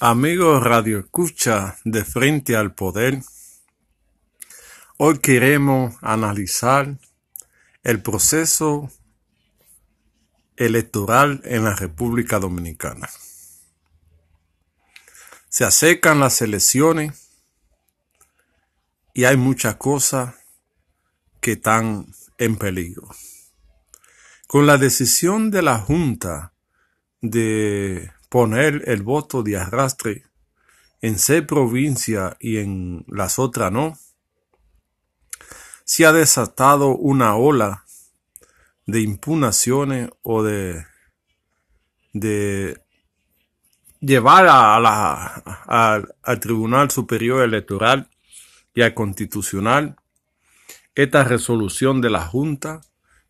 Amigos 0.00 0.62
Radio 0.62 1.00
Escucha 1.00 1.76
de 1.82 2.04
Frente 2.04 2.54
al 2.54 2.72
Poder, 2.72 3.20
hoy 4.96 5.18
queremos 5.18 5.96
analizar 6.02 6.98
el 7.82 8.00
proceso 8.00 8.92
electoral 10.56 11.40
en 11.42 11.64
la 11.64 11.74
República 11.74 12.38
Dominicana. 12.38 13.08
Se 15.48 15.64
acercan 15.64 16.20
las 16.20 16.42
elecciones 16.42 17.30
y 19.14 19.24
hay 19.24 19.36
muchas 19.36 19.74
cosas 19.74 20.36
que 21.40 21.52
están 21.52 22.06
en 22.38 22.54
peligro. 22.54 23.08
Con 24.46 24.68
la 24.68 24.78
decisión 24.78 25.50
de 25.50 25.62
la 25.62 25.76
Junta 25.80 26.52
de 27.20 28.12
poner 28.28 28.82
el 28.86 29.02
voto 29.02 29.42
de 29.42 29.56
arrastre 29.56 30.24
en 31.00 31.18
seis 31.18 31.42
provincias 31.42 32.36
y 32.40 32.58
en 32.58 33.04
las 33.08 33.38
otras 33.38 33.72
no, 33.72 33.96
se 35.84 36.04
ha 36.06 36.12
desatado 36.12 36.96
una 36.96 37.36
ola 37.36 37.84
de 38.86 39.00
impugnaciones 39.00 40.10
o 40.22 40.42
de, 40.42 40.84
de 42.12 42.82
llevar 44.00 44.46
a 44.48 44.78
la, 44.80 46.04
al 46.22 46.40
Tribunal 46.40 46.90
Superior 46.90 47.42
Electoral 47.42 48.10
y 48.74 48.82
al 48.82 48.94
Constitucional 48.94 49.96
esta 50.94 51.24
resolución 51.24 52.00
de 52.00 52.10
la 52.10 52.26
Junta 52.26 52.80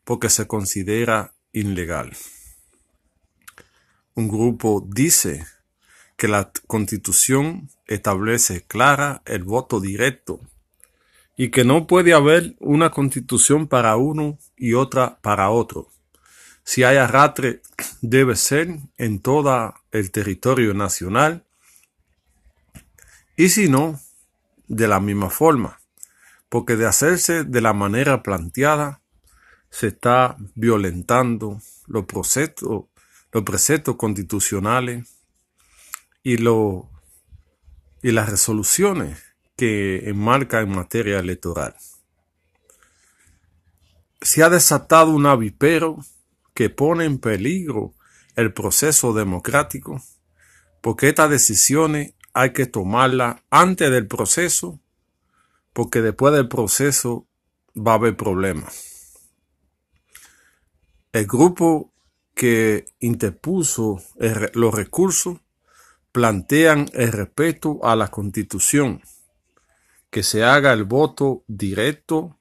porque 0.04 0.30
se 0.30 0.46
considera 0.46 1.34
ilegal 1.52 2.12
un 4.18 4.26
grupo 4.26 4.84
dice 4.84 5.46
que 6.16 6.26
la 6.26 6.50
constitución 6.66 7.70
establece 7.86 8.62
clara 8.62 9.22
el 9.26 9.44
voto 9.44 9.78
directo 9.78 10.40
y 11.36 11.50
que 11.50 11.62
no 11.62 11.86
puede 11.86 12.14
haber 12.14 12.56
una 12.58 12.90
constitución 12.90 13.68
para 13.68 13.96
uno 13.96 14.36
y 14.56 14.74
otra 14.74 15.20
para 15.20 15.50
otro. 15.50 15.88
Si 16.64 16.82
hay 16.82 16.96
arrastre, 16.96 17.62
debe 18.02 18.34
ser 18.34 18.80
en 18.96 19.20
todo 19.20 19.72
el 19.92 20.10
territorio 20.10 20.74
nacional 20.74 21.44
y 23.36 23.50
si 23.50 23.68
no, 23.68 24.00
de 24.66 24.88
la 24.88 24.98
misma 24.98 25.30
forma, 25.30 25.80
porque 26.48 26.74
de 26.74 26.86
hacerse 26.86 27.44
de 27.44 27.60
la 27.60 27.72
manera 27.72 28.24
planteada, 28.24 29.00
se 29.70 29.88
está 29.88 30.36
violentando 30.56 31.60
los 31.86 32.04
procesos 32.06 32.86
los 33.32 33.42
preceptos 33.44 33.96
constitucionales 33.96 35.08
y, 36.22 36.38
lo, 36.38 36.90
y 38.02 38.12
las 38.12 38.28
resoluciones 38.28 39.22
que 39.56 40.08
enmarca 40.08 40.60
en 40.60 40.70
materia 40.70 41.18
electoral. 41.18 41.74
Se 44.20 44.42
ha 44.42 44.50
desatado 44.50 45.10
un 45.10 45.26
avipero 45.26 45.98
que 46.54 46.70
pone 46.70 47.04
en 47.04 47.18
peligro 47.18 47.94
el 48.34 48.52
proceso 48.52 49.12
democrático, 49.12 50.02
porque 50.80 51.08
estas 51.08 51.30
decisiones 51.30 52.14
hay 52.32 52.52
que 52.52 52.66
tomarlas 52.66 53.42
antes 53.50 53.90
del 53.90 54.06
proceso, 54.06 54.80
porque 55.72 56.02
después 56.02 56.34
del 56.34 56.48
proceso 56.48 57.26
va 57.76 57.92
a 57.92 57.94
haber 57.96 58.16
problemas. 58.16 59.14
El 61.12 61.26
grupo 61.26 61.92
que 62.38 62.84
interpuso 63.00 64.00
los 64.54 64.72
recursos 64.72 65.38
plantean 66.12 66.88
el 66.92 67.10
respeto 67.10 67.80
a 67.82 67.96
la 67.96 68.12
Constitución, 68.12 69.02
que 70.08 70.22
se 70.22 70.44
haga 70.44 70.72
el 70.72 70.84
voto 70.84 71.42
directo, 71.48 72.38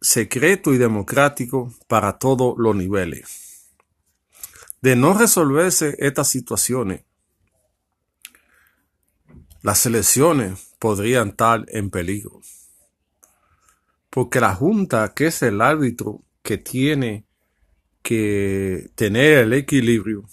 secreto 0.00 0.72
y 0.72 0.78
democrático 0.78 1.74
para 1.88 2.16
todos 2.18 2.54
los 2.56 2.74
niveles. 2.74 3.68
De 4.80 4.96
no 4.96 5.12
resolverse 5.12 5.94
estas 5.98 6.28
situaciones, 6.28 7.04
las 9.60 9.84
elecciones 9.84 10.74
podrían 10.78 11.28
estar 11.28 11.66
en 11.68 11.90
peligro, 11.90 12.40
porque 14.08 14.40
la 14.40 14.54
Junta, 14.54 15.12
que 15.14 15.26
es 15.26 15.42
el 15.42 15.60
árbitro 15.60 16.22
que 16.42 16.56
tiene 16.56 17.26
que 18.02 18.90
tener 18.94 19.38
el 19.38 19.52
equilibrio 19.52 20.24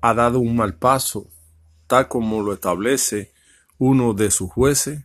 ha 0.00 0.14
dado 0.14 0.40
un 0.40 0.56
mal 0.56 0.74
paso, 0.74 1.28
tal 1.86 2.08
como 2.08 2.42
lo 2.42 2.54
establece 2.54 3.32
uno 3.78 4.14
de 4.14 4.30
sus 4.30 4.50
jueces, 4.50 5.04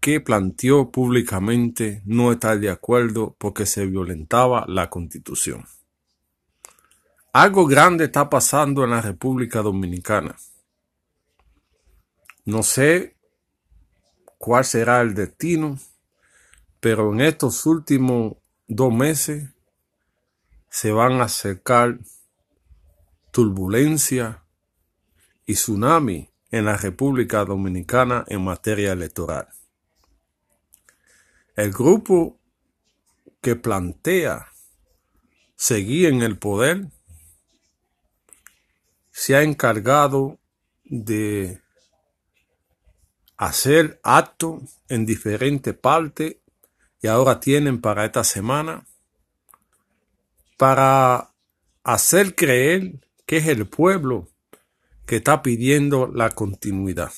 que 0.00 0.20
planteó 0.20 0.90
públicamente 0.90 2.02
no 2.04 2.32
estar 2.32 2.58
de 2.58 2.70
acuerdo 2.70 3.36
porque 3.38 3.66
se 3.66 3.86
violentaba 3.86 4.64
la 4.68 4.88
constitución. 4.88 5.66
Algo 7.32 7.66
grande 7.66 8.04
está 8.04 8.30
pasando 8.30 8.84
en 8.84 8.90
la 8.90 9.02
República 9.02 9.60
Dominicana. 9.60 10.36
No 12.44 12.62
sé 12.62 13.16
cuál 14.38 14.64
será 14.64 15.02
el 15.02 15.14
destino, 15.14 15.78
pero 16.80 17.12
en 17.12 17.20
estos 17.20 17.66
últimos 17.66 18.36
dos 18.66 18.92
meses 18.92 19.50
se 20.70 20.92
van 20.92 21.20
a 21.20 21.24
acercar 21.24 21.98
turbulencia 23.30 24.44
y 25.46 25.54
tsunami 25.54 26.30
en 26.50 26.64
la 26.64 26.76
República 26.76 27.44
Dominicana 27.44 28.24
en 28.28 28.42
materia 28.42 28.92
electoral. 28.92 29.48
El 31.56 31.72
grupo 31.72 32.38
que 33.40 33.56
plantea 33.56 34.48
seguir 35.56 36.08
en 36.08 36.22
el 36.22 36.38
poder 36.38 36.86
se 39.10 39.34
ha 39.34 39.42
encargado 39.42 40.38
de 40.84 41.60
hacer 43.36 44.00
actos 44.02 44.62
en 44.88 45.06
diferentes 45.06 45.74
partes 45.74 46.36
y 47.00 47.06
ahora 47.06 47.40
tienen 47.40 47.80
para 47.80 48.04
esta 48.04 48.24
semana 48.24 48.86
para 50.58 51.32
hacer 51.84 52.34
creer 52.34 53.00
que 53.24 53.38
es 53.38 53.46
el 53.46 53.66
pueblo 53.66 54.28
que 55.06 55.16
está 55.16 55.40
pidiendo 55.42 56.08
la 56.08 56.30
continuidad. 56.30 57.12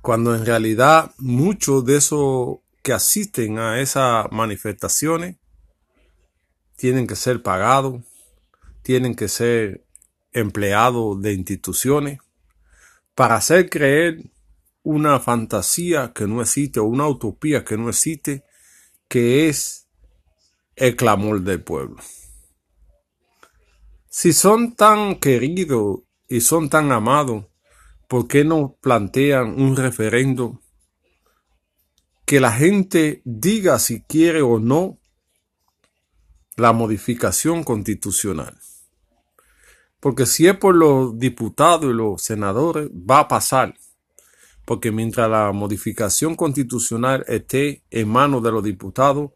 Cuando 0.00 0.34
en 0.34 0.44
realidad 0.44 1.12
muchos 1.18 1.84
de 1.84 1.98
esos 1.98 2.58
que 2.82 2.92
asisten 2.92 3.58
a 3.58 3.80
esas 3.80 4.26
manifestaciones 4.32 5.36
tienen 6.74 7.06
que 7.06 7.14
ser 7.14 7.42
pagados, 7.42 8.02
tienen 8.82 9.14
que 9.14 9.28
ser 9.28 9.84
empleados 10.32 11.20
de 11.20 11.34
instituciones, 11.34 12.18
para 13.14 13.36
hacer 13.36 13.68
creer 13.68 14.24
una 14.82 15.20
fantasía 15.20 16.12
que 16.14 16.26
no 16.26 16.40
existe 16.40 16.80
o 16.80 16.84
una 16.84 17.06
utopía 17.06 17.62
que 17.62 17.76
no 17.76 17.90
existe, 17.90 18.42
que 19.06 19.48
es 19.48 19.81
el 20.76 20.96
clamor 20.96 21.40
del 21.42 21.62
pueblo. 21.62 21.96
Si 24.08 24.32
son 24.32 24.74
tan 24.74 25.16
queridos 25.16 26.00
y 26.28 26.40
son 26.40 26.68
tan 26.68 26.92
amados, 26.92 27.46
¿por 28.08 28.28
qué 28.28 28.44
no 28.44 28.76
plantean 28.80 29.60
un 29.60 29.76
referendo 29.76 30.60
que 32.26 32.40
la 32.40 32.52
gente 32.52 33.22
diga 33.24 33.78
si 33.78 34.02
quiere 34.02 34.42
o 34.42 34.58
no 34.58 34.98
la 36.56 36.72
modificación 36.72 37.64
constitucional? 37.64 38.58
Porque 39.98 40.26
si 40.26 40.48
es 40.48 40.56
por 40.56 40.74
los 40.74 41.18
diputados 41.18 41.90
y 41.90 41.94
los 41.94 42.20
senadores, 42.20 42.90
va 42.90 43.20
a 43.20 43.28
pasar. 43.28 43.78
Porque 44.64 44.90
mientras 44.90 45.30
la 45.30 45.52
modificación 45.52 46.34
constitucional 46.34 47.24
esté 47.28 47.84
en 47.90 48.08
manos 48.08 48.42
de 48.42 48.50
los 48.50 48.62
diputados, 48.64 49.30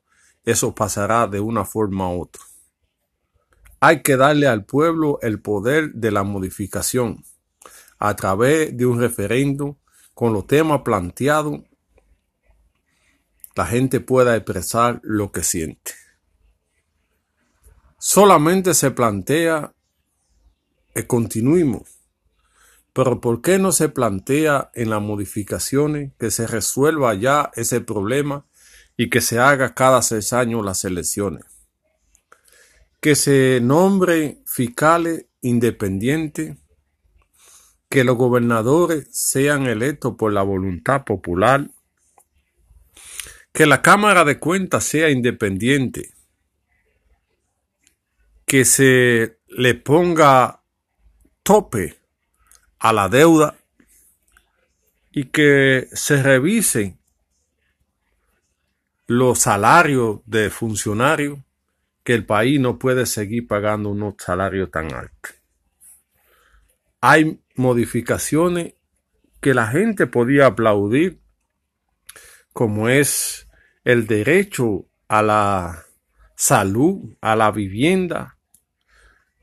eso 0.47 0.75
pasará 0.75 1.27
de 1.27 1.41
una 1.41 1.65
forma 1.65 2.09
u 2.09 2.23
otra. 2.23 2.43
Hay 3.81 4.03
que 4.03 4.17
darle 4.17 4.47
al 4.47 4.65
pueblo 4.65 5.19
el 5.21 5.43
poder 5.43 5.93
de 5.93 6.11
la 6.13 6.23
modificación 6.23 7.25
a 7.99 8.15
través 8.15 8.75
de 8.77 8.87
un 8.87 9.01
referendo 9.01 9.77
con 10.15 10.33
los 10.33 10.47
temas 10.47 10.83
planteados. 10.83 11.61
La 13.55 13.67
gente 13.67 14.01
pueda 14.01 14.37
expresar 14.37 15.01
lo 15.03 15.33
que 15.33 15.43
siente. 15.43 15.93
Solamente 17.99 18.73
se 18.73 18.93
plantea 18.93 19.75
el 20.95 21.07
continuismo. 21.07 21.85
Pero 22.93 23.21
¿por 23.21 23.43
qué 23.43 23.59
no 23.59 23.73
se 23.73 23.89
plantea 23.89 24.71
en 24.75 24.91
las 24.91 25.03
modificaciones 25.03 26.13
que 26.19 26.31
se 26.31 26.47
resuelva 26.47 27.15
ya 27.15 27.51
ese 27.55 27.81
problema 27.81 28.47
y 28.97 29.11
que 29.11 29.21
se 29.21 29.39
haga 29.39 29.75
cada 29.75 30.03
seis 30.03 30.33
años 30.33 30.65
las 30.65 30.85
elecciones. 30.85 31.45
Que 33.01 33.15
se 33.15 33.61
nombre 33.61 34.43
fiscales 34.47 35.27
independientes 35.43 36.57
que 37.89 38.05
los 38.05 38.17
gobernadores 38.17 39.09
sean 39.11 39.67
electos 39.67 40.17
por 40.19 40.33
la 40.33 40.43
voluntad 40.43 41.05
popular, 41.05 41.71
que 43.53 43.67
la 43.67 43.81
Cámara 43.81 44.25
de 44.25 44.39
Cuentas 44.39 44.85
sea 44.85 45.09
independiente, 45.09 46.13
que 48.45 48.65
se 48.65 49.39
le 49.49 49.75
ponga 49.75 50.63
tope 51.43 51.97
a 52.79 52.93
la 52.93 53.09
deuda 53.09 53.57
y 55.11 55.27
que 55.27 55.89
se 55.93 56.23
revisen 56.23 56.99
los 59.07 59.39
salarios 59.39 60.21
de 60.27 60.51
funcionarios 60.51 61.39
que 62.03 62.15
el 62.15 62.25
país 62.25 62.61
no 62.61 62.79
puede 62.79 63.07
seguir 63.07 63.47
pagando 63.47 63.91
unos 63.91 64.15
salarios 64.19 64.71
tan 64.71 64.93
altos. 64.93 65.35
Hay 67.01 67.41
modificaciones 67.55 68.75
que 69.41 69.55
la 69.55 69.69
gente 69.69 70.07
podía 70.07 70.47
aplaudir, 70.47 71.21
como 72.53 72.89
es 72.89 73.49
el 73.85 74.07
derecho 74.07 74.87
a 75.09 75.23
la 75.23 75.85
salud, 76.35 77.17
a 77.21 77.37
la 77.37 77.51
vivienda, 77.51 78.39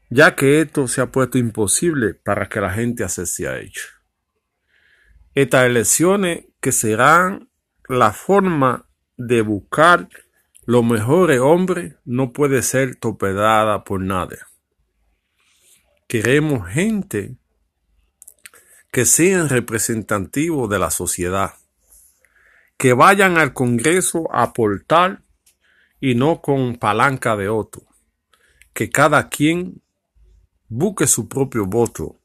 ya 0.09 0.35
que 0.35 0.61
esto 0.61 0.87
se 0.87 1.01
ha 1.01 1.11
puesto 1.11 1.37
imposible 1.37 2.13
para 2.13 2.47
que 2.47 2.61
la 2.61 2.71
gente 2.71 3.03
accese 3.03 3.47
a 3.47 3.57
ello. 3.57 3.81
Estas 5.35 5.65
elecciones 5.65 6.45
que 6.59 6.71
serán 6.71 7.49
la 7.87 8.13
forma 8.13 8.87
de 9.27 9.41
buscar 9.41 10.09
los 10.65 10.83
mejores 10.83 11.39
hombres 11.39 11.95
no 12.05 12.31
puede 12.31 12.61
ser 12.61 12.95
torpedada 12.95 13.83
por 13.83 14.01
nadie. 14.01 14.37
Queremos 16.07 16.67
gente 16.69 17.35
que 18.91 19.05
sean 19.05 19.49
representativos 19.49 20.69
de 20.69 20.79
la 20.79 20.89
sociedad, 20.89 21.53
que 22.77 22.93
vayan 22.93 23.37
al 23.37 23.53
Congreso 23.53 24.29
a 24.31 24.43
aportar 24.43 25.23
y 25.99 26.15
no 26.15 26.41
con 26.41 26.75
palanca 26.75 27.35
de 27.35 27.49
otro, 27.49 27.83
que 28.73 28.89
cada 28.89 29.29
quien 29.29 29.81
busque 30.67 31.07
su 31.07 31.27
propio 31.27 31.65
voto, 31.65 32.19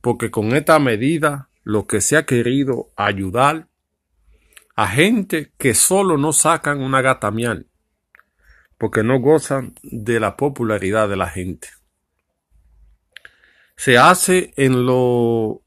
porque 0.00 0.30
con 0.30 0.54
esta 0.54 0.78
medida 0.78 1.48
lo 1.62 1.86
que 1.86 2.00
se 2.00 2.16
ha 2.16 2.26
querido 2.26 2.90
ayudar 2.96 3.68
a 4.74 4.88
gente 4.88 5.52
que 5.56 5.74
solo 5.74 6.18
no 6.18 6.32
sacan 6.32 6.80
una 6.80 7.00
gata 7.00 7.30
miel, 7.30 7.68
porque 8.76 9.02
no 9.02 9.20
gozan 9.20 9.74
de 9.82 10.18
la 10.18 10.36
popularidad 10.36 11.08
de 11.08 11.16
la 11.16 11.28
gente. 11.28 11.68
Se 13.76 13.98
hace 13.98 14.52
en, 14.56 14.86
lo, 14.86 15.62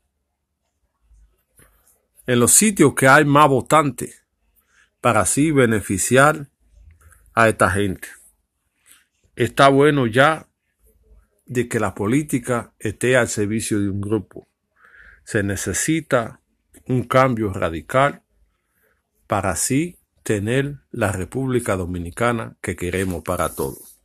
en 2.25 2.39
los 2.39 2.51
sitios 2.51 2.93
que 2.95 3.07
hay 3.07 3.25
más 3.25 3.47
votantes, 3.47 4.25
para 4.99 5.21
así 5.21 5.51
beneficiar 5.51 6.49
a 7.33 7.47
esta 7.47 7.69
gente. 7.69 8.09
Está 9.35 9.69
bueno 9.69 10.07
ya 10.07 10.47
de 11.45 11.69
que 11.69 11.79
la 11.79 11.95
política 11.95 12.73
esté 12.79 13.15
al 13.15 13.29
servicio 13.29 13.79
de 13.79 13.89
un 13.89 14.01
grupo. 14.01 14.49
Se 15.23 15.43
necesita 15.43 16.41
un 16.87 17.03
cambio 17.03 17.53
radical 17.53 18.23
para 19.27 19.51
así 19.51 19.99
tener 20.23 20.79
la 20.91 21.11
República 21.11 21.75
Dominicana 21.75 22.57
que 22.61 22.75
queremos 22.75 23.23
para 23.23 23.53
todos. 23.55 23.96